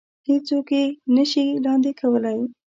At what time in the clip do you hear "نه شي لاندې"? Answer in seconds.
1.15-1.91